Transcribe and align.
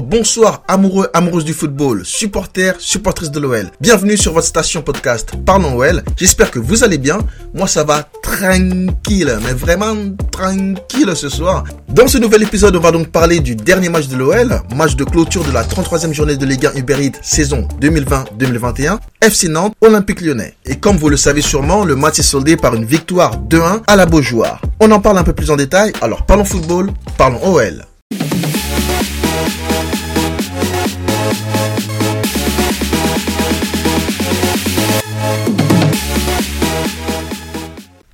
Bonsoir, 0.00 0.62
amoureux, 0.68 1.08
amoureuses 1.12 1.44
du 1.44 1.52
football, 1.52 2.06
supporters, 2.06 2.76
supportrices 2.78 3.30
de 3.30 3.40
l'OL. 3.40 3.70
Bienvenue 3.80 4.16
sur 4.16 4.32
votre 4.32 4.46
station 4.46 4.80
podcast 4.80 5.32
Parlons 5.44 5.76
OL. 5.76 6.02
J'espère 6.16 6.50
que 6.50 6.58
vous 6.58 6.82
allez 6.82 6.96
bien. 6.96 7.18
Moi, 7.52 7.66
ça 7.66 7.84
va 7.84 8.08
tranquille, 8.22 9.36
mais 9.44 9.52
vraiment 9.52 9.94
tranquille 10.30 11.12
ce 11.14 11.28
soir. 11.28 11.64
Dans 11.88 12.08
ce 12.08 12.16
nouvel 12.16 12.42
épisode, 12.44 12.74
on 12.76 12.80
va 12.80 12.90
donc 12.90 13.08
parler 13.08 13.40
du 13.40 13.54
dernier 13.54 13.90
match 13.90 14.08
de 14.08 14.16
l'OL, 14.16 14.62
match 14.74 14.96
de 14.96 15.04
clôture 15.04 15.44
de 15.44 15.52
la 15.52 15.64
33e 15.64 16.12
journée 16.12 16.36
de 16.36 16.46
Ligue 16.46 16.66
1 16.66 16.78
Uber 16.78 17.12
saison 17.20 17.68
2020-2021, 17.80 18.98
FC 19.20 19.48
Nantes, 19.48 19.74
Olympique 19.82 20.22
Lyonnais. 20.22 20.54
Et 20.64 20.76
comme 20.76 20.96
vous 20.96 21.10
le 21.10 21.18
savez 21.18 21.42
sûrement, 21.42 21.84
le 21.84 21.96
match 21.96 22.18
est 22.18 22.22
soldé 22.22 22.56
par 22.56 22.74
une 22.74 22.86
victoire 22.86 23.36
2-1 23.36 23.82
à 23.86 23.96
la 23.96 24.06
Beaujoire. 24.06 24.62
On 24.80 24.90
en 24.90 25.00
parle 25.00 25.18
un 25.18 25.24
peu 25.24 25.34
plus 25.34 25.50
en 25.50 25.56
détail, 25.56 25.92
alors 26.00 26.24
parlons 26.24 26.44
football, 26.44 26.90
parlons 27.18 27.40
OL. 27.44 27.84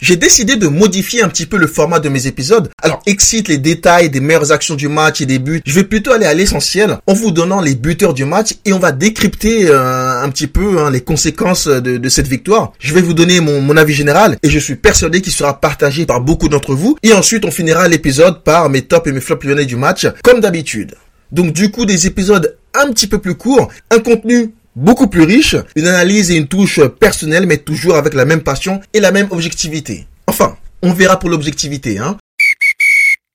J'ai 0.09 0.17
décidé 0.17 0.57
de 0.57 0.69
modifier 0.69 1.23
un 1.23 1.29
petit 1.29 1.45
peu 1.45 1.59
le 1.59 1.67
format 1.67 2.01
de 2.01 2.09
mes 2.09 2.27
épisodes. 2.27 2.71
Alors, 2.83 3.03
excite 3.05 3.47
les 3.47 3.59
détails 3.59 4.09
des 4.09 4.21
meilleures 4.21 4.53
actions 4.53 4.75
du 4.75 4.89
match 4.89 5.21
et 5.21 5.27
des 5.27 5.39
buts. 5.39 5.61
Je 5.67 5.75
vais 5.75 5.85
plutôt 5.85 6.13
aller 6.13 6.25
à 6.25 6.33
l'essentiel 6.33 6.97
en 7.07 7.13
vous 7.13 7.31
donnant 7.31 7.61
les 7.61 7.75
buteurs 7.75 8.15
du 8.15 8.25
match 8.25 8.55
et 8.65 8.73
on 8.73 8.79
va 8.79 8.93
décrypter 8.93 9.69
euh, 9.69 10.23
un 10.23 10.31
petit 10.31 10.47
peu 10.47 10.79
hein, 10.79 10.91
les 10.91 11.03
conséquences 11.03 11.69
de, 11.69 12.09
cette 12.09 12.27
victoire. 12.27 12.73
Je 12.79 12.95
vais 12.95 13.03
vous 13.03 13.13
donner 13.13 13.41
mon, 13.41 13.61
mon 13.61 13.77
avis 13.77 13.93
général 13.93 14.39
et 14.43 14.49
je 14.49 14.59
suis 14.59 14.77
persuadé 14.77 15.21
qu'il 15.21 15.35
sera 15.35 15.61
partagé 15.61 16.07
par 16.07 16.23
beaucoup 16.23 16.49
d'entre 16.49 16.75
vous. 16.75 16.97
Et 17.03 17.13
ensuite, 17.13 17.45
on 17.45 17.51
finira 17.51 17.87
l'épisode 17.87 18.43
par 18.43 18.71
mes 18.71 18.81
tops 18.81 19.09
et 19.09 19.13
mes 19.13 19.21
flops 19.21 19.45
lyonnais 19.45 19.67
du 19.67 19.77
match, 19.77 20.07
comme 20.25 20.41
d'habitude. 20.41 20.95
Donc 21.33 21.53
du 21.53 21.71
coup, 21.71 21.85
des 21.85 22.07
épisodes 22.07 22.57
un 22.75 22.91
petit 22.93 23.09
peu 23.09 23.19
plus 23.19 23.35
courts, 23.35 23.69
un 23.91 23.99
contenu 23.99 24.55
beaucoup 24.79 25.09
plus 25.09 25.23
riche, 25.23 25.57
une 25.75 25.87
analyse 25.87 26.31
et 26.31 26.37
une 26.37 26.47
touche 26.47 26.81
personnelle, 27.01 27.47
mais 27.47 27.59
toujours 27.59 27.97
avec 27.97 28.15
la 28.15 28.25
même 28.25 28.43
passion 28.43 28.81
et 28.95 29.01
la 29.01 29.11
même 29.11 29.29
objectivité. 29.31 30.07
Enfin, 30.27 30.57
on 30.83 30.93
verra 30.93 31.19
pour 31.19 31.31
l'objectivité, 31.31 31.99
hein. 31.99 32.17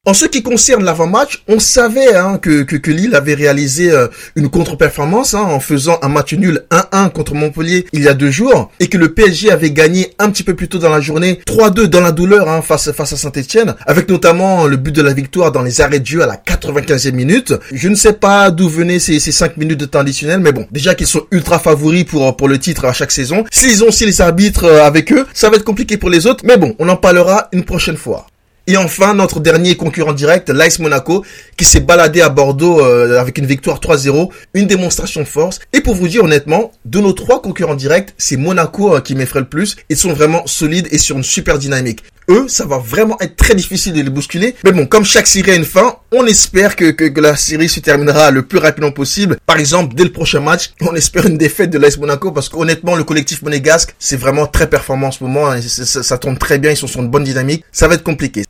En 0.06 0.14
ce 0.14 0.26
qui 0.26 0.44
concerne 0.44 0.84
l'avant-match, 0.84 1.44
on 1.48 1.60
savait 1.60 2.14
hein, 2.14 2.38
que, 2.38 2.64
que, 2.64 2.92
Lille 2.92 3.16
avait 3.16 3.36
réalisé 3.36 3.90
euh, 3.90 4.10
une 4.36 4.50
contre-performance 4.50 5.34
hein, 5.34 5.40
en 5.40 5.62
faisant 5.62 5.98
un 6.02 6.10
match 6.10 6.34
nul 6.34 6.66
1-1 6.72 7.10
contre 7.10 7.36
Montpellier 7.36 7.86
il 7.94 8.04
y 8.04 8.10
a 8.10 8.14
deux 8.14 8.30
jours 8.30 8.70
et 8.82 8.90
que 8.90 8.98
le 8.98 9.14
PSG 9.14 9.50
avait 9.50 9.72
gagné 9.72 10.14
un 10.20 10.30
petit 10.30 10.44
peu 10.44 10.56
plus 10.56 10.68
tôt 10.68 10.78
dans 10.78 10.90
la 10.90 11.00
journée 11.00 11.40
3-2 11.48 11.86
dans 11.86 12.02
la 12.02 12.12
douleur 12.12 12.50
hein, 12.50 12.62
face, 12.62 12.92
face 12.92 13.14
à 13.14 13.16
Saint-Etienne 13.16 13.76
avec 13.88 14.10
notamment 14.10 14.68
le 14.68 14.76
but 14.76 14.92
de 14.92 15.02
la 15.02 15.14
victoire 15.14 15.54
dans 15.54 15.62
les 15.62 15.80
arrêts 15.80 16.02
de 16.02 16.06
jeu 16.06 16.22
à 16.22 16.28
la 16.28 16.36
95e 16.36 17.14
minute. 17.14 17.54
Je 17.72 17.88
ne 17.88 17.96
sais 17.96 18.12
pas 18.12 18.52
d'où 18.52 18.68
venaient 18.68 19.00
ces, 19.00 19.22
ces 19.22 19.32
5 19.32 19.56
minutes 19.56 19.80
de 19.80 19.86
temps 19.86 20.00
additionnel 20.00 20.42
mais 20.42 20.52
bon, 20.52 20.68
déjà 20.70 20.96
qu'ils 20.96 21.08
sont 21.08 21.28
ultra 21.32 21.60
favoris 21.60 22.04
pour, 22.04 22.36
pour 22.36 22.50
le 22.50 22.60
titre 22.60 22.84
à 22.84 22.92
chaque 22.92 23.14
saison. 23.14 23.46
S'ils 23.54 23.86
ont 23.86 23.88
aussi 23.88 24.06
les 24.06 24.20
arbitres 24.20 24.66
euh, 24.66 24.84
avec 24.84 25.14
eux, 25.14 25.26
ça 25.34 25.50
va 25.50 25.56
être 25.56 25.64
compliqué 25.64 25.96
pour 25.96 26.10
les 26.10 26.28
autres 26.28 26.44
mais 26.46 26.58
bon, 26.58 26.76
on 26.78 26.90
en 26.90 26.98
parlera 26.98 27.48
une 27.54 27.64
prochaine 27.64 27.96
fois. 27.96 28.28
Et 28.66 28.78
enfin, 28.78 29.14
notre 29.14 29.42
dernier 29.42 29.76
concurrent 29.76 30.14
direct, 30.14 30.50
l'Ice 30.50 30.80
Monaco, 30.80 31.26
qui 31.58 31.66
s'est 31.66 31.82
baladé 31.82 32.22
à 32.22 32.30
Bordeaux 32.30 32.80
euh, 32.80 33.20
avec 33.20 33.38
une 33.38 33.46
victoire 33.46 33.80
3-0, 33.82 34.30
une 34.54 34.68
démonstration 34.68 35.20
de 35.20 35.26
force. 35.26 35.60
Et 35.74 35.82
pour 35.82 35.96
vous 35.96 36.08
dire 36.08 36.24
honnêtement, 36.24 36.72
de 36.86 37.00
nos 37.00 37.12
trois 37.12 37.42
concurrents 37.42 37.76
directs, 37.76 38.14
c'est 38.18 38.38
Monaco 38.38 38.96
euh, 38.96 39.02
qui 39.02 39.16
m'effraie 39.16 39.42
le 39.42 39.50
plus. 39.50 39.76
Ils 39.90 39.98
sont 39.98 40.14
vraiment 40.14 40.48
solides 40.48 40.88
et 40.92 40.98
sur 40.98 41.18
une 41.18 41.24
super 41.24 41.60
dynamique. 41.60 42.06
Eux, 42.30 42.48
ça 42.48 42.66
va 42.66 42.78
vraiment 42.78 43.18
être 43.20 43.36
très 43.36 43.56
difficile 43.56 43.94
de 43.94 44.02
les 44.02 44.10
bousculer. 44.10 44.56
Mais 44.64 44.72
bon, 44.72 44.86
comme 44.86 45.06
chaque 45.06 45.28
série 45.28 45.52
a 45.52 45.56
une 45.56 45.66
fin, 45.66 45.98
on 46.12 46.26
espère 46.26 46.76
que, 46.76 46.92
que, 46.92 47.20
la 47.20 47.36
série 47.36 47.70
se 47.70 47.80
terminera 47.80 48.32
le 48.32 48.44
plus 48.44 48.60
rapidement 48.60 48.92
possible. 48.92 49.38
Par 49.46 49.58
exemple, 49.58 49.96
dès 49.96 50.04
le 50.04 50.12
prochain 50.12 50.40
match, 50.40 50.72
on 50.82 50.96
espère 50.96 51.26
une 51.26 51.38
défaite 51.38 51.70
de 51.70 51.78
l'Ice 51.78 51.98
Monaco 51.98 52.32
parce 52.32 52.50
qu'honnêtement, 52.50 52.96
le 52.96 53.04
collectif 53.04 53.42
monégasque, 53.42 53.96
c'est 54.00 54.18
vraiment 54.18 54.48
très 54.48 54.70
performant 54.70 55.08
en 55.08 55.12
ce 55.12 55.24
moment. 55.24 55.50
Hein, 55.50 55.62
ça, 55.62 56.18
tombe 56.18 56.40
très 56.40 56.60
bien, 56.60 56.72
ils 56.72 56.78
sont 56.78 56.88
sur 56.88 57.02
une 57.02 57.10
bonne 57.10 57.24
dynamique. 57.24 57.64
Ça 57.72 57.88
va 57.88 57.96
être 57.96 58.04
compliqué. 58.04 58.44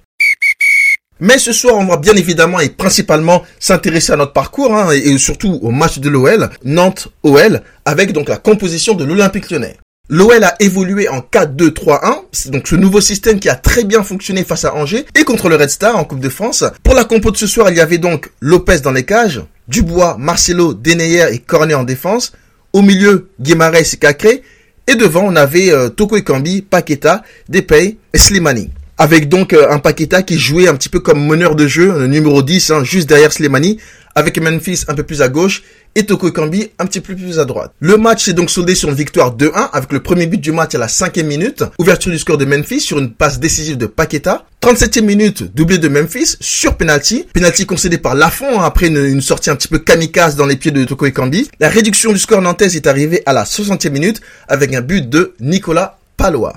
Mais 1.19 1.37
ce 1.37 1.53
soir, 1.53 1.75
on 1.77 1.85
va 1.85 1.97
bien 1.97 2.15
évidemment 2.15 2.59
et 2.59 2.69
principalement 2.69 3.43
s'intéresser 3.59 4.11
à 4.11 4.17
notre 4.17 4.33
parcours 4.33 4.75
hein, 4.75 4.91
et, 4.91 5.17
surtout 5.17 5.59
au 5.61 5.71
match 5.71 5.99
de 5.99 6.09
l'OL, 6.09 6.49
Nantes-OL, 6.65 7.61
avec 7.85 8.11
donc 8.11 8.27
la 8.27 8.37
composition 8.37 8.93
de 8.93 9.05
l'Olympique 9.05 9.49
lyonnais. 9.49 9.77
L'OL 10.09 10.43
a 10.43 10.55
évolué 10.59 11.07
en 11.07 11.21
4-2-3-1, 11.21 12.23
c'est 12.33 12.51
donc 12.51 12.67
ce 12.67 12.75
nouveau 12.75 12.99
système 12.99 13.39
qui 13.39 13.47
a 13.47 13.55
très 13.55 13.85
bien 13.85 14.03
fonctionné 14.03 14.43
face 14.43 14.65
à 14.65 14.75
Angers 14.75 15.05
et 15.17 15.23
contre 15.23 15.47
le 15.47 15.55
Red 15.55 15.69
Star 15.69 15.95
en 15.95 16.03
Coupe 16.03 16.19
de 16.19 16.27
France. 16.27 16.65
Pour 16.83 16.93
la 16.93 17.05
compo 17.05 17.31
de 17.31 17.37
ce 17.37 17.47
soir, 17.47 17.69
il 17.69 17.77
y 17.77 17.79
avait 17.79 17.99
donc 17.99 18.29
Lopez 18.41 18.81
dans 18.81 18.91
les 18.91 19.05
cages, 19.05 19.41
Dubois, 19.69 20.17
Marcelo, 20.19 20.73
Deneyer 20.73 21.27
et 21.31 21.39
Cornet 21.39 21.73
en 21.73 21.83
défense. 21.83 22.33
Au 22.73 22.81
milieu, 22.81 23.29
Guimarães 23.39 23.93
et 23.93 23.97
Cacré. 23.97 24.43
Et 24.87 24.95
devant, 24.95 25.23
on 25.23 25.37
avait 25.37 25.71
euh, 25.71 25.87
Toko 25.87 26.17
Ekambi, 26.17 26.61
Paqueta, 26.61 27.23
Depay 27.47 27.97
et 28.13 28.17
Slimani 28.17 28.71
avec 29.03 29.27
donc 29.27 29.51
euh, 29.51 29.67
un 29.69 29.79
Paqueta 29.79 30.21
qui 30.21 30.39
jouait 30.39 30.69
un 30.69 30.75
petit 30.75 30.87
peu 30.87 31.01
comme 31.01 31.27
meneur 31.27 31.55
de 31.55 31.67
jeu, 31.67 31.91
le 31.99 32.07
numéro 32.07 32.41
10, 32.41 32.71
hein, 32.71 32.83
juste 32.85 33.09
derrière 33.09 33.33
Slimani, 33.33 33.77
avec 34.15 34.39
Memphis 34.39 34.85
un 34.87 34.95
peu 34.95 35.03
plus 35.03 35.21
à 35.21 35.27
gauche 35.27 35.61
et 35.93 36.05
Toko 36.05 36.31
Kambi 36.31 36.69
un 36.79 36.85
petit 36.85 37.01
peu 37.01 37.13
plus 37.13 37.37
à 37.37 37.43
droite. 37.43 37.73
Le 37.81 37.97
match 37.97 38.23
s'est 38.23 38.31
donc 38.31 38.49
soldé 38.49 38.75
sur 38.75 38.87
une 38.87 38.95
victoire 38.95 39.35
2-1 39.35 39.71
avec 39.73 39.91
le 39.91 40.01
premier 40.01 40.25
but 40.25 40.39
du 40.39 40.53
match 40.53 40.73
à 40.73 40.77
la 40.77 40.87
cinquième 40.87 41.27
minute, 41.27 41.65
ouverture 41.79 42.13
du 42.13 42.17
score 42.17 42.37
de 42.37 42.45
Memphis 42.45 42.79
sur 42.79 42.97
une 42.97 43.11
passe 43.11 43.41
décisive 43.41 43.75
de 43.75 43.87
Paqueta. 43.87 44.45
37e 44.61 45.01
minute, 45.01 45.53
doublé 45.53 45.79
de 45.79 45.89
Memphis 45.89 46.37
sur 46.39 46.77
penalty, 46.77 47.25
penalty 47.33 47.65
concédé 47.65 47.97
par 47.97 48.15
Lafont 48.15 48.61
après 48.61 48.87
une, 48.87 49.19
sortie 49.19 49.49
un 49.49 49.57
petit 49.57 49.67
peu 49.67 49.79
kamikaze 49.79 50.37
dans 50.37 50.45
les 50.45 50.55
pieds 50.55 50.71
de 50.71 50.85
Toko 50.85 51.11
Kambi. 51.11 51.49
La 51.59 51.67
réduction 51.67 52.13
du 52.13 52.19
score 52.19 52.41
nantaise 52.41 52.77
est 52.77 52.87
arrivée 52.87 53.21
à 53.25 53.33
la 53.33 53.43
60e 53.43 53.89
minute 53.89 54.21
avec 54.47 54.73
un 54.73 54.79
but 54.79 55.09
de 55.09 55.33
Nicolas 55.41 55.97
Palois. 56.15 56.53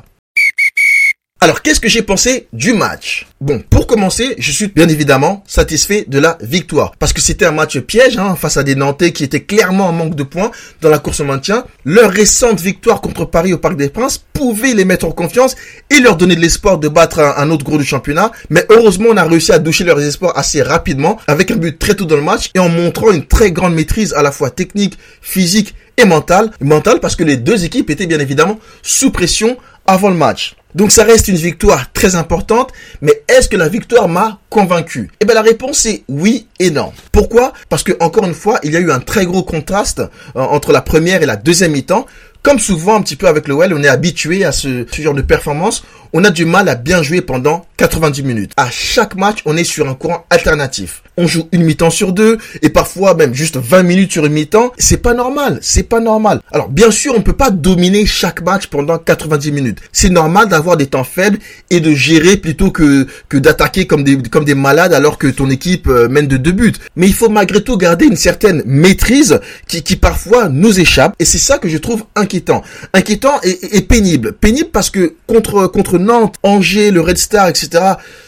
Alors, 1.39 1.61
qu'est-ce 1.61 1.81
que 1.81 1.89
j'ai 1.89 2.01
pensé 2.01 2.49
du 2.55 2.73
match? 2.73 3.27
Bon, 3.43 3.63
pour 3.69 3.87
commencer, 3.87 4.35
je 4.39 4.51
suis 4.51 4.69
bien 4.69 4.89
évidemment 4.89 5.45
satisfait 5.47 6.07
de 6.09 6.19
la 6.19 6.39
victoire. 6.41 6.93
Parce 6.99 7.13
que 7.13 7.21
c'était 7.21 7.45
un 7.45 7.53
match 7.53 7.79
piège 7.81 8.17
hein, 8.17 8.37
face 8.37 8.57
à 8.57 8.63
des 8.63 8.75
Nantais 8.75 9.13
qui 9.13 9.23
étaient 9.23 9.43
clairement 9.43 9.89
en 9.89 9.93
manque 9.93 10.15
de 10.15 10.23
points 10.23 10.51
dans 10.81 10.89
la 10.89 10.99
course 10.99 11.21
au 11.21 11.25
maintien. 11.25 11.67
Leur 11.85 12.11
récente 12.11 12.59
victoire 12.61 13.03
contre 13.03 13.27
Paris 13.27 13.53
au 13.53 13.59
Parc 13.59 13.77
des 13.77 13.91
Princes 13.91 14.25
pouvait 14.33 14.73
les 14.73 14.87
mettre 14.87 15.05
en 15.05 15.11
confiance 15.11 15.57
et 15.91 16.01
leur 16.01 16.17
donner 16.17 16.37
de 16.37 16.41
l'espoir 16.41 16.79
de 16.79 16.89
battre 16.89 17.21
un, 17.21 17.51
autre 17.51 17.67
gros 17.67 17.77
du 17.77 17.85
championnat. 17.85 18.33
Mais 18.49 18.65
heureusement, 18.71 19.11
on 19.11 19.17
a 19.19 19.25
réussi 19.25 19.53
à 19.53 19.59
doucher 19.59 19.85
leurs 19.85 20.01
espoirs 20.01 20.39
assez 20.39 20.63
rapidement 20.63 21.21
avec 21.27 21.51
un 21.51 21.57
but 21.57 21.79
très 21.79 21.95
tôt 21.95 22.07
dans 22.07 22.17
le 22.17 22.23
match 22.23 22.49
et 22.55 22.61
en 22.61 22.71
montrant 22.71 23.13
une 23.13 23.27
très 23.27 23.53
grande 23.53 23.75
maîtrise 23.75 24.15
à 24.15 24.23
la 24.23 24.33
fois 24.33 24.49
technique, 24.49 24.97
physique 25.21 25.75
et 25.99 26.07
mentale. 26.07 26.51
Mentale 26.63 26.99
parce 26.99 27.15
que 27.15 27.25
les 27.25 27.37
deux 27.37 27.67
équipes 27.67 27.91
étaient 27.91 28.07
bien 28.07 28.21
évidemment 28.21 28.59
sous 28.83 29.11
pression 29.11 29.59
avant 29.87 30.09
le 30.09 30.17
match. 30.17 30.57
Donc 30.77 30.93
ça 30.93 31.05
reste 31.05 31.29
une 31.29 31.37
victoire 31.37 31.91
très 31.95 32.17
importante, 32.17 32.71
mais 33.01 33.23
est-ce 33.29 33.49
que 33.49 33.57
la 33.57 33.67
victoire 33.67 34.09
m'a 34.09 34.41
convaincu? 34.51 35.11
Eh 35.21 35.25
bien 35.25 35.35
la 35.35 35.41
réponse 35.41 35.87
est 35.87 36.05
oui 36.07 36.49
et 36.61 36.71
non. 36.71 36.93
Pourquoi? 37.13 37.55
Parce 37.71 37.83
que 37.83 37.93
encore 37.99 38.27
une 38.27 38.35
fois, 38.35 38.61
il 38.63 38.73
y 38.73 38.77
a 38.77 38.81
eu 38.81 38.93
un 38.93 39.01
très 39.01 39.25
gros 39.25 39.43
contraste 39.43 40.01
euh, 40.01 40.07
entre 40.35 40.73
la 40.73 40.83
première 40.83 41.23
et 41.23 41.27
la 41.27 41.37
deuxième 41.37 41.73
mi-temps. 41.73 42.05
Comme 42.43 42.59
souvent 42.59 42.95
un 42.95 43.01
petit 43.01 43.17
peu 43.17 43.27
avec 43.27 43.49
le 43.49 43.55
Well, 43.55 43.73
on 43.73 43.83
est 43.83 43.89
habitué 43.89 44.45
à 44.45 44.53
ce, 44.53 44.85
ce 44.93 45.01
genre 45.01 45.15
de 45.15 45.23
performance 45.23 45.83
on 46.19 46.25
a 46.25 46.31
du 46.31 46.47
mal 46.47 46.71
à 46.71 46.77
bien 46.77 47.03
jouer 47.03 47.21
pendant 47.21 47.67
90 47.77 48.23
minutes. 48.23 48.53
À 48.57 48.71
chaque 48.71 49.17
match, 49.17 49.41
on 49.45 49.55
est 49.55 49.65
sur 49.65 49.87
un 49.87 49.93
courant 49.93 50.25
alternatif. 50.31 51.03
On 51.19 51.27
joue 51.27 51.49
une 51.53 51.63
mi-temps 51.63 51.91
sur 51.91 52.15
deux 52.15 52.39
et 52.63 52.71
parfois 52.71 53.15
même 53.15 53.35
juste 53.35 53.59
20 53.59 53.83
minutes 53.83 54.13
sur 54.13 54.25
une 54.25 54.33
mi-temps. 54.33 54.73
C'est 54.79 54.97
pas 54.97 55.13
normal. 55.13 55.59
C'est 55.61 55.83
pas 55.83 56.01
normal. 56.01 56.41
Alors, 56.53 56.71
bien 56.71 56.91
sûr, 56.91 57.13
on 57.15 57.21
peut 57.21 57.35
pas 57.35 57.51
dominer 57.51 58.07
chaque 58.07 58.41
match 58.41 58.69
pendant 58.69 58.97
90 58.97 59.53
minutes. 59.53 59.79
C'est 59.93 60.09
normal 60.09 60.49
d'avoir 60.49 60.79
des 60.79 60.87
temps 60.87 61.05
faibles 61.05 61.39
et 61.69 61.81
de 61.81 61.93
gérer 61.93 62.39
plutôt 62.39 62.71
que, 62.71 63.07
que 63.29 63.37
d'attaquer 63.37 63.87
comme 63.87 64.03
des, 64.03 64.17
comme 64.23 64.47
des 64.47 64.55
malades 64.55 64.95
alors 64.95 65.19
que 65.19 65.27
ton 65.27 65.51
équipe 65.51 65.87
euh, 65.87 66.09
mène 66.09 66.29
de 66.29 66.39
deux 66.39 66.53
buts. 66.53 66.73
Mais 66.97 67.09
il 67.09 67.15
faut 67.15 67.29
malgré 67.29 67.63
tout 67.63 67.77
garder 67.77 68.07
une 68.07 68.17
certaine 68.17 68.63
maîtrise 68.65 69.39
qui, 69.69 69.83
qui 69.83 69.97
parfois 69.97 70.49
nous 70.49 70.81
échappe 70.81 71.15
et 71.19 71.27
c'est 71.27 71.39
ça 71.39 71.59
que 71.59 71.69
je 71.69 71.77
trouve 71.77 72.05
inquiétant. 72.15 72.63
Inquiétant 72.95 73.39
et, 73.43 73.77
et 73.77 73.83
pénible. 73.83 74.33
Pénible 74.33 74.71
parce 74.73 74.89
que 74.89 75.15
contre, 75.27 75.67
contre 75.67 75.99
Nantes, 76.07 76.37
Angers, 76.43 76.91
le 76.91 77.01
Red 77.01 77.19
Star, 77.19 77.49
etc., 77.49 77.69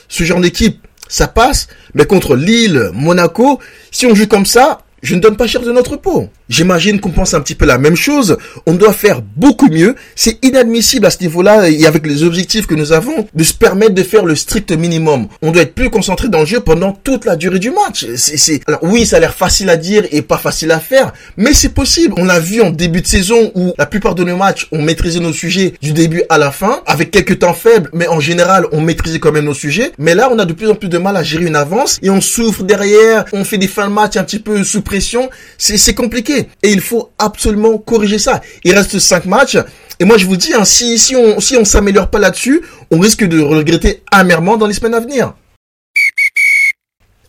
ce 0.08 0.24
genre 0.24 0.40
d'équipe, 0.40 0.86
ça 1.08 1.28
passe. 1.28 1.68
Mais 1.94 2.04
contre 2.04 2.36
Lille, 2.36 2.90
Monaco, 2.92 3.60
si 3.90 4.06
on 4.06 4.14
joue 4.14 4.26
comme 4.26 4.46
ça, 4.46 4.80
je 5.02 5.14
ne 5.14 5.20
donne 5.20 5.36
pas 5.36 5.46
cher 5.46 5.62
de 5.62 5.72
notre 5.72 5.96
peau. 5.96 6.28
J'imagine 6.48 6.98
qu'on 6.98 7.10
pense 7.10 7.34
un 7.34 7.40
petit 7.40 7.54
peu 7.54 7.66
la 7.66 7.78
même 7.78 7.96
chose. 7.96 8.38
On 8.66 8.74
doit 8.74 8.92
faire 8.92 9.20
beaucoup 9.36 9.68
mieux. 9.68 9.94
C'est 10.14 10.42
inadmissible 10.42 11.04
à 11.04 11.10
ce 11.10 11.20
niveau-là 11.20 11.68
et 11.68 11.86
avec 11.86 12.06
les 12.06 12.22
objectifs 12.22 12.66
que 12.66 12.74
nous 12.74 12.92
avons 12.92 13.26
de 13.34 13.44
se 13.44 13.52
permettre 13.52 13.92
de 13.92 14.02
faire 14.02 14.24
le 14.24 14.34
strict 14.34 14.72
minimum. 14.72 15.28
On 15.42 15.50
doit 15.50 15.62
être 15.62 15.74
plus 15.74 15.90
concentré 15.90 16.28
dans 16.28 16.40
le 16.40 16.46
jeu 16.46 16.60
pendant 16.60 16.92
toute 16.92 17.26
la 17.26 17.36
durée 17.36 17.58
du 17.58 17.70
match. 17.70 18.06
C'est, 18.16 18.60
alors 18.66 18.80
oui, 18.82 19.04
ça 19.04 19.16
a 19.16 19.20
l'air 19.20 19.34
facile 19.34 19.68
à 19.68 19.76
dire 19.76 20.04
et 20.10 20.22
pas 20.22 20.38
facile 20.38 20.70
à 20.70 20.80
faire, 20.80 21.12
mais 21.36 21.52
c'est 21.52 21.74
possible. 21.74 22.14
On 22.16 22.24
l'a 22.24 22.40
vu 22.40 22.62
en 22.62 22.70
début 22.70 23.02
de 23.02 23.06
saison 23.06 23.52
où 23.54 23.74
la 23.76 23.86
plupart 23.86 24.14
de 24.14 24.24
nos 24.24 24.36
matchs, 24.36 24.68
on 24.72 24.80
maîtrisait 24.80 25.20
nos 25.20 25.32
sujets 25.32 25.74
du 25.82 25.92
début 25.92 26.22
à 26.30 26.38
la 26.38 26.50
fin 26.50 26.80
avec 26.86 27.10
quelques 27.10 27.40
temps 27.40 27.54
faibles, 27.54 27.90
mais 27.92 28.08
en 28.08 28.20
général, 28.20 28.66
on 28.72 28.80
maîtrisait 28.80 29.18
quand 29.18 29.32
même 29.32 29.44
nos 29.44 29.54
sujets. 29.54 29.92
Mais 29.98 30.14
là, 30.14 30.30
on 30.32 30.38
a 30.38 30.46
de 30.46 30.52
plus 30.54 30.68
en 30.70 30.74
plus 30.74 30.88
de 30.88 30.98
mal 30.98 31.16
à 31.16 31.22
gérer 31.22 31.44
une 31.44 31.56
avance 31.56 31.98
et 32.02 32.10
on 32.10 32.20
souffre 32.20 32.62
derrière. 32.62 33.26
On 33.32 33.44
fait 33.44 33.58
des 33.58 33.68
fins 33.68 33.88
de 33.88 33.92
match 33.92 34.16
un 34.16 34.24
petit 34.24 34.38
peu 34.38 34.64
sous 34.64 34.80
pression. 34.80 35.28
C'est 35.58 35.94
compliqué. 35.94 36.37
Et 36.62 36.70
il 36.70 36.80
faut 36.80 37.10
absolument 37.18 37.78
corriger 37.78 38.18
ça. 38.18 38.40
Il 38.64 38.74
reste 38.74 38.98
5 38.98 39.24
matchs. 39.26 39.58
Et 40.00 40.04
moi, 40.04 40.16
je 40.16 40.26
vous 40.26 40.36
dis, 40.36 40.54
hein, 40.54 40.64
si, 40.64 41.16
on 41.16 41.40
si 41.40 41.64
s'améliore 41.64 42.08
pas 42.08 42.18
là-dessus, 42.18 42.62
on 42.90 42.98
risque 42.98 43.24
de 43.24 43.40
regretter 43.40 44.02
amèrement 44.12 44.56
dans 44.56 44.66
les 44.66 44.74
semaines 44.74 44.94
à 44.94 45.00
venir. 45.00 45.34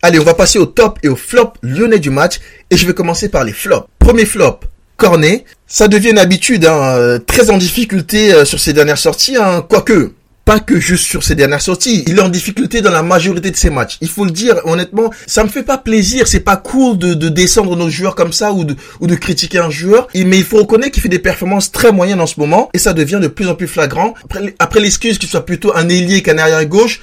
Allez, 0.02 0.18
on 0.18 0.24
va 0.24 0.34
passer 0.34 0.58
au 0.58 0.66
top 0.66 0.98
et 1.02 1.08
au 1.08 1.16
flop 1.16 1.54
lyonnais 1.62 1.98
du 1.98 2.10
match. 2.10 2.40
Et 2.70 2.76
je 2.76 2.86
vais 2.86 2.94
commencer 2.94 3.28
par 3.28 3.44
les 3.44 3.52
flops. 3.52 3.86
Premier 3.98 4.24
flop, 4.24 4.60
Cornet. 4.96 5.44
Ça 5.66 5.88
devient 5.88 6.10
une 6.10 6.18
habitude, 6.18 6.64
hein, 6.64 6.96
euh, 6.96 7.18
très 7.18 7.50
en 7.50 7.58
difficulté 7.58 8.32
euh, 8.32 8.44
sur 8.44 8.58
ses 8.58 8.72
dernières 8.72 8.98
sorties. 8.98 9.36
Hein, 9.36 9.64
quoique, 9.68 10.12
pas 10.50 10.58
que 10.58 10.80
juste 10.80 11.04
sur 11.04 11.22
ses 11.22 11.36
dernières 11.36 11.60
sorties. 11.60 12.02
Il 12.08 12.18
est 12.18 12.22
en 12.22 12.28
difficulté 12.28 12.80
dans 12.80 12.90
la 12.90 13.04
majorité 13.04 13.52
de 13.52 13.56
ses 13.56 13.70
matchs. 13.70 13.98
Il 14.00 14.08
faut 14.08 14.24
le 14.24 14.32
dire 14.32 14.56
honnêtement, 14.64 15.12
ça 15.28 15.44
me 15.44 15.48
fait 15.48 15.62
pas 15.62 15.78
plaisir. 15.78 16.26
C'est 16.26 16.40
pas 16.40 16.56
cool 16.56 16.98
de, 16.98 17.14
de 17.14 17.28
descendre 17.28 17.76
nos 17.76 17.88
joueurs 17.88 18.16
comme 18.16 18.32
ça 18.32 18.50
ou 18.50 18.64
de, 18.64 18.74
ou 18.98 19.06
critiquer 19.06 19.58
un 19.58 19.70
joueur. 19.70 20.08
Mais 20.12 20.38
il 20.38 20.44
faut 20.44 20.56
reconnaître 20.56 20.90
qu'il 20.90 21.04
fait 21.04 21.08
des 21.08 21.20
performances 21.20 21.70
très 21.70 21.92
moyennes 21.92 22.20
en 22.20 22.26
ce 22.26 22.40
moment 22.40 22.68
et 22.74 22.78
ça 22.78 22.94
devient 22.94 23.20
de 23.22 23.28
plus 23.28 23.46
en 23.46 23.54
plus 23.54 23.68
flagrant. 23.68 24.14
Après, 24.24 24.56
après 24.58 24.80
l'excuse 24.80 25.18
qu'il 25.18 25.28
soit 25.28 25.46
plutôt 25.46 25.72
un 25.76 25.88
ailier 25.88 26.20
qu'un 26.20 26.38
arrière 26.38 26.66
gauche, 26.66 27.00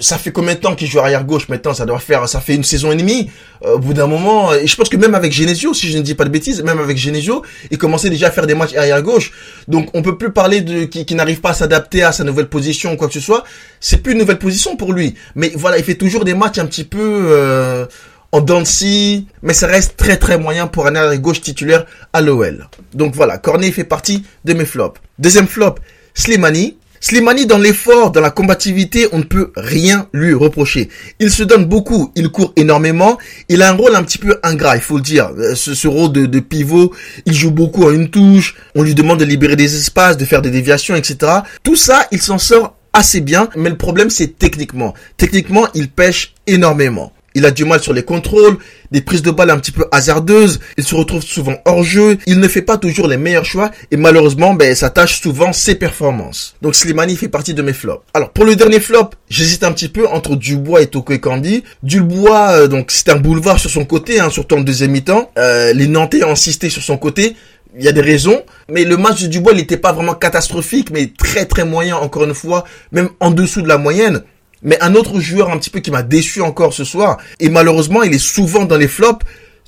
ça 0.00 0.18
fait 0.18 0.32
combien 0.32 0.54
de 0.54 0.60
temps 0.60 0.74
qu'il 0.74 0.88
joue 0.88 0.98
arrière 0.98 1.24
gauche 1.24 1.48
maintenant? 1.48 1.74
Ça 1.74 1.86
doit 1.86 1.98
faire, 1.98 2.28
ça 2.28 2.40
fait 2.40 2.54
une 2.54 2.64
saison 2.64 2.92
et 2.92 2.96
demie. 2.96 3.30
Euh, 3.64 3.74
au 3.74 3.78
bout 3.78 3.94
d'un 3.94 4.06
moment, 4.06 4.52
et 4.52 4.66
je 4.66 4.76
pense 4.76 4.88
que 4.88 4.96
même 4.96 5.14
avec 5.14 5.32
Genesio, 5.32 5.72
si 5.72 5.90
je 5.90 5.96
ne 5.96 6.02
dis 6.02 6.14
pas 6.14 6.24
de 6.24 6.30
bêtises, 6.30 6.62
même 6.62 6.78
avec 6.78 6.98
Genesio, 6.98 7.42
il 7.70 7.78
commençait 7.78 8.10
déjà 8.10 8.28
à 8.28 8.30
faire 8.30 8.46
des 8.46 8.54
matchs 8.54 8.74
arrière 8.74 9.02
gauche. 9.02 9.32
Donc 9.66 9.88
on 9.94 10.02
peut 10.02 10.18
plus 10.18 10.30
parler 10.30 10.60
de 10.60 10.84
qui, 10.84 11.06
qui 11.06 11.14
n'arrive 11.14 11.40
pas 11.40 11.50
à 11.50 11.54
s'adapter 11.54 12.02
à 12.02 12.12
sa 12.12 12.24
nouvelle 12.24 12.48
position 12.48 12.92
ou 12.92 12.96
quoi 12.96 13.08
que 13.08 13.14
ce 13.14 13.20
soit. 13.20 13.44
C'est 13.80 13.98
plus 13.98 14.12
une 14.12 14.18
nouvelle 14.18 14.38
position 14.38 14.76
pour 14.76 14.92
lui. 14.92 15.14
Mais 15.34 15.52
voilà, 15.54 15.78
il 15.78 15.84
fait 15.84 15.94
toujours 15.94 16.24
des 16.24 16.34
matchs 16.34 16.58
un 16.58 16.66
petit 16.66 16.84
peu 16.84 17.28
euh, 17.30 17.86
en 18.32 18.40
dancy, 18.40 19.26
mais 19.42 19.54
ça 19.54 19.66
reste 19.66 19.96
très 19.96 20.16
très 20.16 20.38
moyen 20.38 20.66
pour 20.66 20.86
un 20.86 20.94
arrière 20.94 21.18
gauche 21.20 21.40
titulaire 21.40 21.86
à 22.12 22.20
l'OL. 22.20 22.68
Donc 22.92 23.14
voilà, 23.14 23.38
Cornet 23.38 23.70
fait 23.70 23.84
partie 23.84 24.24
de 24.44 24.52
mes 24.52 24.66
flops. 24.66 25.00
Deuxième 25.18 25.46
flop, 25.46 25.76
Slimani. 26.14 26.76
Slimani 27.06 27.46
dans 27.46 27.58
l'effort, 27.58 28.10
dans 28.10 28.20
la 28.20 28.32
combativité, 28.32 29.06
on 29.12 29.18
ne 29.18 29.22
peut 29.22 29.52
rien 29.54 30.08
lui 30.12 30.34
reprocher. 30.34 30.88
Il 31.20 31.30
se 31.30 31.44
donne 31.44 31.64
beaucoup, 31.64 32.10
il 32.16 32.30
court 32.30 32.52
énormément, 32.56 33.16
il 33.48 33.62
a 33.62 33.70
un 33.70 33.74
rôle 33.74 33.94
un 33.94 34.02
petit 34.02 34.18
peu 34.18 34.40
ingrat, 34.42 34.74
il 34.74 34.82
faut 34.82 34.96
le 34.96 35.02
dire. 35.02 35.30
Euh, 35.38 35.54
ce, 35.54 35.86
rôle 35.86 36.10
de, 36.10 36.26
de, 36.26 36.40
pivot, 36.40 36.92
il 37.24 37.32
joue 37.32 37.52
beaucoup 37.52 37.86
à 37.86 37.92
une 37.92 38.10
touche, 38.10 38.56
on 38.74 38.82
lui 38.82 38.96
demande 38.96 39.20
de 39.20 39.24
libérer 39.24 39.54
des 39.54 39.76
espaces, 39.76 40.16
de 40.16 40.24
faire 40.24 40.42
des 40.42 40.50
déviations, 40.50 40.96
etc. 40.96 41.30
Tout 41.62 41.76
ça, 41.76 42.08
il 42.10 42.20
s'en 42.20 42.38
sort 42.38 42.74
assez 42.92 43.20
bien, 43.20 43.50
mais 43.54 43.70
le 43.70 43.76
problème 43.76 44.10
c'est 44.10 44.36
techniquement. 44.36 44.92
Techniquement, 45.16 45.68
il 45.74 45.88
pêche 45.88 46.34
énormément. 46.48 47.12
Il 47.36 47.44
a 47.44 47.50
du 47.50 47.66
mal 47.66 47.80
sur 47.82 47.92
les 47.92 48.02
contrôles, 48.02 48.56
des 48.90 49.02
prises 49.02 49.20
de 49.20 49.30
balles 49.30 49.50
un 49.50 49.58
petit 49.58 49.70
peu 49.70 49.84
hasardeuses, 49.92 50.58
il 50.78 50.84
se 50.84 50.94
retrouve 50.94 51.22
souvent 51.22 51.56
hors 51.66 51.84
jeu, 51.84 52.16
il 52.26 52.40
ne 52.40 52.48
fait 52.48 52.62
pas 52.62 52.78
toujours 52.78 53.08
les 53.08 53.18
meilleurs 53.18 53.44
choix 53.44 53.70
et 53.90 53.98
malheureusement, 53.98 54.54
ben, 54.54 54.74
ça 54.74 54.88
tâche 54.88 55.20
souvent 55.20 55.52
ses 55.52 55.74
performances. 55.74 56.56
Donc 56.62 56.74
Slimani 56.74 57.14
fait 57.14 57.28
partie 57.28 57.52
de 57.52 57.60
mes 57.60 57.74
flops. 57.74 58.02
Alors 58.14 58.30
pour 58.30 58.46
le 58.46 58.56
dernier 58.56 58.80
flop, 58.80 59.10
j'hésite 59.28 59.64
un 59.64 59.72
petit 59.72 59.90
peu 59.90 60.08
entre 60.08 60.34
Dubois 60.34 60.80
et 60.80 60.86
Toko 60.86 61.18
Kandi. 61.18 61.62
Dubois, 61.82 62.52
euh, 62.52 62.68
donc 62.68 62.90
c'est 62.90 63.10
un 63.10 63.16
boulevard 63.16 63.58
sur 63.60 63.68
son 63.68 63.84
côté, 63.84 64.18
hein, 64.18 64.30
surtout 64.30 64.56
en 64.56 64.62
deuxième 64.62 64.92
mi-temps. 64.92 65.30
Euh, 65.36 65.74
les 65.74 65.88
Nantais 65.88 66.24
ont 66.24 66.30
insisté 66.30 66.70
sur 66.70 66.82
son 66.82 66.96
côté 66.96 67.36
il 67.78 67.84
y 67.84 67.88
a 67.88 67.92
des 67.92 68.00
raisons, 68.00 68.42
mais 68.70 68.84
le 68.84 68.96
match 68.96 69.22
de 69.22 69.26
Dubois, 69.26 69.52
n'était 69.52 69.76
pas 69.76 69.92
vraiment 69.92 70.14
catastrophique, 70.14 70.88
mais 70.90 71.08
très 71.08 71.44
très 71.44 71.66
moyen, 71.66 71.96
encore 71.96 72.24
une 72.24 72.32
fois, 72.32 72.64
même 72.92 73.10
en 73.20 73.30
dessous 73.30 73.60
de 73.60 73.68
la 73.68 73.76
moyenne. 73.76 74.22
Mais 74.62 74.78
un 74.82 74.94
autre 74.94 75.20
joueur 75.20 75.50
un 75.50 75.58
petit 75.58 75.70
peu 75.70 75.80
qui 75.80 75.90
m'a 75.90 76.02
déçu 76.02 76.40
encore 76.40 76.72
ce 76.72 76.84
soir, 76.84 77.18
et 77.40 77.48
malheureusement 77.48 78.02
il 78.02 78.14
est 78.14 78.18
souvent 78.18 78.64
dans 78.64 78.76
les 78.76 78.88
flops, 78.88 79.24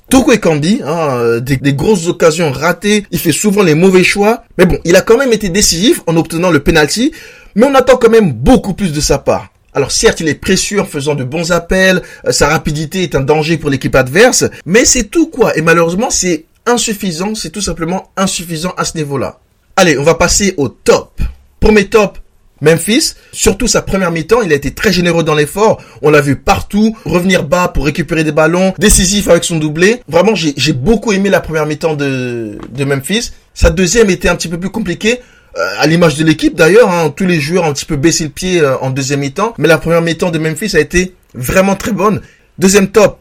Toko 0.09 0.31
Ekambi, 0.31 0.81
hein, 0.83 1.39
des, 1.39 1.57
des, 1.57 1.73
grosses 1.73 2.07
occasions 2.07 2.51
ratées, 2.51 3.05
il 3.11 3.19
fait 3.19 3.31
souvent 3.31 3.61
les 3.61 3.75
mauvais 3.75 4.03
choix, 4.03 4.43
mais 4.57 4.65
bon, 4.65 4.79
il 4.83 4.95
a 4.95 5.01
quand 5.01 5.17
même 5.17 5.33
été 5.33 5.49
décisif 5.49 6.01
en 6.07 6.17
obtenant 6.17 6.49
le 6.49 6.63
penalty, 6.63 7.11
mais 7.53 7.67
on 7.67 7.75
attend 7.75 7.97
quand 7.97 8.09
même 8.09 8.31
beaucoup 8.31 8.73
plus 8.73 8.91
de 8.91 9.01
sa 9.01 9.19
part. 9.19 9.49
Alors 9.73 9.91
certes, 9.91 10.19
il 10.19 10.27
est 10.27 10.35
précieux 10.35 10.81
en 10.81 10.85
faisant 10.85 11.15
de 11.15 11.23
bons 11.23 11.51
appels, 11.51 12.01
euh, 12.25 12.31
sa 12.31 12.47
rapidité 12.47 13.03
est 13.03 13.15
un 13.15 13.21
danger 13.21 13.57
pour 13.57 13.69
l'équipe 13.69 13.95
adverse, 13.95 14.45
mais 14.65 14.83
c'est 14.83 15.05
tout 15.05 15.27
quoi, 15.27 15.55
et 15.57 15.61
malheureusement 15.61 16.09
c'est 16.09 16.45
insuffisant, 16.65 17.35
c'est 17.35 17.51
tout 17.51 17.61
simplement 17.61 18.11
insuffisant 18.17 18.73
à 18.77 18.85
ce 18.85 18.97
niveau-là. 18.97 19.39
Allez, 19.75 19.97
on 19.97 20.03
va 20.03 20.15
passer 20.15 20.55
au 20.57 20.69
top. 20.69 21.21
Premier 21.59 21.85
top, 21.85 22.17
Memphis, 22.61 23.13
surtout 23.31 23.67
sa 23.67 23.81
première 23.81 24.11
mi-temps, 24.11 24.41
il 24.41 24.51
a 24.51 24.55
été 24.55 24.71
très 24.71 24.91
généreux 24.91 25.23
dans 25.23 25.35
l'effort. 25.35 25.81
On 26.01 26.09
l'a 26.09 26.21
vu 26.21 26.35
partout, 26.35 26.95
revenir 27.05 27.43
bas 27.43 27.67
pour 27.69 27.85
récupérer 27.85 28.23
des 28.23 28.31
ballons, 28.31 28.73
décisif 28.77 29.27
avec 29.29 29.43
son 29.43 29.57
doublé. 29.57 30.01
Vraiment, 30.07 30.33
j'ai 30.35 30.73
beaucoup 30.73 31.11
aimé 31.11 31.29
la 31.29 31.41
première 31.41 31.65
mi-temps 31.65 31.95
de, 31.95 32.57
de 32.69 32.83
Memphis. 32.83 33.31
Sa 33.53 33.69
deuxième 33.69 34.09
était 34.09 34.29
un 34.29 34.35
petit 34.35 34.47
peu 34.47 34.59
plus 34.59 34.69
compliquée. 34.69 35.19
Euh, 35.57 35.67
à 35.79 35.87
l'image 35.87 36.15
de 36.15 36.23
l'équipe 36.23 36.55
d'ailleurs, 36.55 36.89
hein, 36.91 37.11
tous 37.15 37.25
les 37.25 37.39
joueurs 37.39 37.63
ont 37.63 37.69
un 37.69 37.73
petit 37.73 37.85
peu 37.85 37.95
baissé 37.95 38.25
le 38.25 38.29
pied 38.29 38.61
euh, 38.61 38.77
en 38.77 38.89
deuxième 38.91 39.21
mi-temps. 39.21 39.53
Mais 39.57 39.67
la 39.67 39.77
première 39.77 40.01
mi-temps 40.01 40.31
de 40.31 40.39
Memphis 40.39 40.75
a 40.75 40.79
été 40.79 41.15
vraiment 41.33 41.75
très 41.75 41.91
bonne. 41.91 42.21
Deuxième 42.57 42.89
top, 42.89 43.19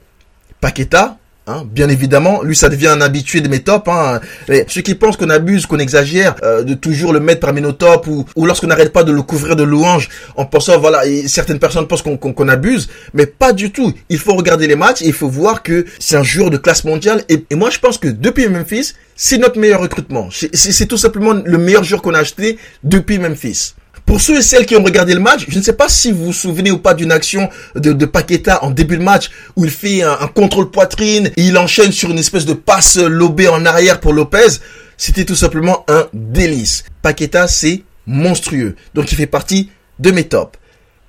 Paqueta, 0.60 1.17
Hein, 1.48 1.64
bien 1.72 1.88
évidemment, 1.88 2.42
lui 2.42 2.54
ça 2.54 2.68
devient 2.68 2.88
un 2.88 3.00
habitué 3.00 3.40
de 3.40 3.48
mes 3.48 3.60
tops. 3.60 3.88
Hein. 3.88 4.20
Ceux 4.68 4.82
qui 4.82 4.94
pensent 4.94 5.16
qu'on 5.16 5.30
abuse, 5.30 5.64
qu'on 5.64 5.78
exagère, 5.78 6.34
euh, 6.42 6.62
de 6.62 6.74
toujours 6.74 7.14
le 7.14 7.20
mettre 7.20 7.40
parmi 7.40 7.62
nos 7.62 7.72
tops, 7.72 8.06
ou, 8.06 8.26
ou 8.36 8.44
lorsqu'on 8.44 8.66
n'arrête 8.66 8.92
pas 8.92 9.02
de 9.02 9.12
le 9.12 9.22
couvrir 9.22 9.56
de 9.56 9.62
louanges, 9.62 10.10
en 10.36 10.44
pensant 10.44 10.78
voilà, 10.78 11.02
certaines 11.26 11.58
personnes 11.58 11.86
pensent 11.86 12.02
qu'on 12.02 12.48
abuse, 12.48 12.90
mais 13.14 13.24
pas 13.24 13.54
du 13.54 13.72
tout. 13.72 13.94
Il 14.10 14.18
faut 14.18 14.34
regarder 14.34 14.66
les 14.66 14.76
matchs, 14.76 15.00
il 15.00 15.14
faut 15.14 15.30
voir 15.30 15.62
que 15.62 15.86
c'est 15.98 16.16
un 16.16 16.22
joueur 16.22 16.50
de 16.50 16.58
classe 16.58 16.84
mondiale. 16.84 17.24
Et, 17.30 17.42
et 17.48 17.54
moi 17.54 17.70
je 17.70 17.78
pense 17.78 17.96
que 17.96 18.08
depuis 18.08 18.46
Memphis, 18.48 18.92
c'est 19.16 19.38
notre 19.38 19.58
meilleur 19.58 19.80
recrutement. 19.80 20.28
C'est 20.30 20.86
tout 20.86 20.98
simplement 20.98 21.32
le 21.32 21.58
meilleur 21.58 21.82
joueur 21.82 22.02
qu'on 22.02 22.14
a 22.14 22.18
acheté 22.18 22.58
depuis 22.84 23.18
Memphis. 23.18 23.74
Pour 24.08 24.22
ceux 24.22 24.38
et 24.38 24.42
celles 24.42 24.64
qui 24.64 24.74
ont 24.74 24.82
regardé 24.82 25.12
le 25.12 25.20
match, 25.20 25.44
je 25.48 25.58
ne 25.58 25.62
sais 25.62 25.74
pas 25.74 25.86
si 25.86 26.12
vous 26.12 26.24
vous 26.24 26.32
souvenez 26.32 26.70
ou 26.70 26.78
pas 26.78 26.94
d'une 26.94 27.12
action 27.12 27.50
de, 27.74 28.06
Paqueta 28.06 28.64
en 28.64 28.70
début 28.70 28.96
de 28.96 29.02
match 29.02 29.28
où 29.54 29.66
il 29.66 29.70
fait 29.70 30.02
un, 30.02 30.26
contrôle 30.28 30.70
poitrine 30.70 31.26
et 31.36 31.42
il 31.42 31.58
enchaîne 31.58 31.92
sur 31.92 32.08
une 32.10 32.18
espèce 32.18 32.46
de 32.46 32.54
passe 32.54 32.96
lobée 32.96 33.48
en 33.48 33.66
arrière 33.66 34.00
pour 34.00 34.14
Lopez. 34.14 34.60
C'était 34.96 35.26
tout 35.26 35.34
simplement 35.34 35.84
un 35.88 36.06
délice. 36.14 36.84
Paqueta, 37.02 37.48
c'est 37.48 37.82
monstrueux. 38.06 38.76
Donc 38.94 39.12
il 39.12 39.14
fait 39.14 39.26
partie 39.26 39.68
de 39.98 40.10
mes 40.10 40.24
tops. 40.24 40.58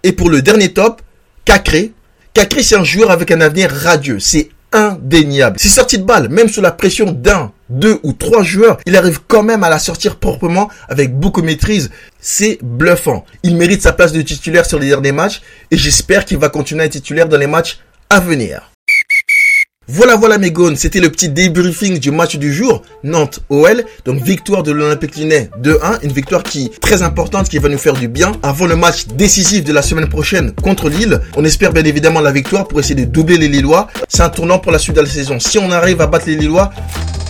Et 0.03 0.11
pour 0.11 0.29
le 0.29 0.41
dernier 0.41 0.73
top, 0.73 1.01
Cacré. 1.45 1.93
Cacré, 2.33 2.63
c'est 2.63 2.75
un 2.75 2.83
joueur 2.83 3.11
avec 3.11 3.31
un 3.31 3.39
avenir 3.39 3.71
radieux. 3.71 4.19
C'est 4.19 4.49
indéniable. 4.73 5.55
C'est 5.57 5.69
sorti 5.69 5.99
de 5.99 6.03
balle, 6.03 6.27
même 6.27 6.49
sous 6.49 6.59
la 6.59 6.71
pression 6.71 7.13
d'un, 7.13 7.53
deux 7.69 7.99
ou 8.03 8.13
trois 8.13 8.43
joueurs, 8.43 8.77
il 8.85 8.95
arrive 8.95 9.19
quand 9.27 9.43
même 9.43 9.63
à 9.63 9.69
la 9.69 9.79
sortir 9.79 10.17
proprement 10.17 10.69
avec 10.87 11.17
beaucoup 11.17 11.41
de 11.41 11.45
maîtrise. 11.45 11.91
C'est 12.19 12.59
bluffant. 12.61 13.25
Il 13.43 13.55
mérite 13.55 13.81
sa 13.81 13.93
place 13.93 14.11
de 14.11 14.21
titulaire 14.21 14.65
sur 14.65 14.79
les 14.79 14.87
derniers 14.87 15.11
matchs 15.11 15.41
et 15.71 15.77
j'espère 15.77 16.25
qu'il 16.25 16.37
va 16.37 16.49
continuer 16.49 16.83
à 16.83 16.85
être 16.85 16.93
titulaire 16.93 17.27
dans 17.27 17.37
les 17.37 17.47
matchs 17.47 17.79
à 18.09 18.19
venir. 18.19 18.71
Voilà, 19.91 20.15
voilà 20.15 20.37
mes 20.37 20.51
gones, 20.51 20.75
c'était 20.75 20.99
le 20.99 21.09
petit 21.09 21.29
débriefing 21.29 21.97
du 21.97 22.11
match 22.11 22.35
du 22.35 22.53
jour, 22.53 22.83
Nantes-OL. 23.03 23.83
Donc 24.05 24.21
victoire 24.21 24.61
de 24.61 24.71
l'Olympique 24.71 25.17
Lyonnais 25.17 25.49
2-1, 25.63 26.03
une 26.03 26.11
victoire 26.11 26.43
qui 26.43 26.65
est 26.65 26.79
très 26.79 27.01
importante, 27.01 27.49
qui 27.49 27.57
va 27.57 27.69
nous 27.69 27.79
faire 27.79 27.95
du 27.95 28.07
bien 28.07 28.33
avant 28.43 28.67
le 28.67 28.75
match 28.75 29.07
décisif 29.07 29.63
de 29.63 29.73
la 29.73 29.81
semaine 29.81 30.07
prochaine 30.07 30.53
contre 30.53 30.89
Lille. 30.89 31.19
On 31.35 31.43
espère 31.43 31.73
bien 31.73 31.83
évidemment 31.83 32.21
la 32.21 32.31
victoire 32.31 32.67
pour 32.67 32.79
essayer 32.79 32.93
de 32.93 33.05
doubler 33.05 33.39
les 33.39 33.47
Lillois. 33.47 33.87
C'est 34.07 34.21
un 34.21 34.29
tournant 34.29 34.59
pour 34.59 34.71
la 34.71 34.77
suite 34.77 34.95
de 34.95 35.01
la 35.01 35.09
saison. 35.09 35.39
Si 35.39 35.57
on 35.57 35.71
arrive 35.71 36.01
à 36.01 36.05
battre 36.05 36.27
les 36.27 36.35
Lillois, 36.35 36.69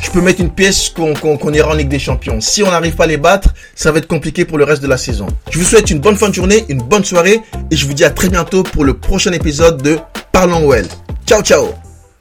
je 0.01 0.12
peux 0.12 0.22
mettre 0.22 0.41
une 0.41 0.50
pièce 0.50 0.89
qu'on 0.89 1.53
ira 1.53 1.72
en 1.72 1.74
Ligue 1.74 1.89
des 1.89 2.00
Champions. 2.00 2.41
Si 2.41 2.63
on 2.63 2.72
n'arrive 2.72 2.96
pas 2.96 3.06
à 3.06 3.08
les 3.08 3.18
battre, 3.18 3.53
ça 3.75 3.91
va 3.91 4.00
être 4.00 4.08
compliqué 4.08 4.46
pour 4.46 4.58
le 4.58 4.63
reste 4.63 4.82
de 4.82 4.88
la 4.88 4.98
saison. 4.98 5.27
Je 5.50 5.60
vous 5.60 5.65
souhaite 5.65 5.89
une 5.89 6.00
bonne 6.00 6.15
fin 6.15 6.29
de 6.29 6.34
journée, 6.34 6.65
une 6.70 6.82
bonne 6.82 7.06
soirée 7.06 7.41
et 7.72 7.75
je 7.75 7.86
vous 7.86 7.94
dis 7.94 8.03
à 8.03 8.10
très 8.10 8.29
bientôt 8.29 8.63
pour 8.63 8.84
le 8.84 8.94
prochain 8.96 9.32
épisode 9.32 9.82
de 9.82 9.98
Parlons 10.32 10.68
OL. 10.68 10.86
Ciao 11.25 11.41
ciao 11.41 11.88